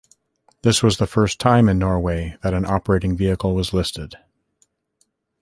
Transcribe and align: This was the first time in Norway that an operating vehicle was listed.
This 0.63 0.81
was 0.81 0.97
the 0.97 1.05
first 1.05 1.39
time 1.39 1.69
in 1.69 1.77
Norway 1.77 2.35
that 2.41 2.55
an 2.55 2.65
operating 2.65 3.15
vehicle 3.15 3.53
was 3.53 3.71
listed. 3.71 4.15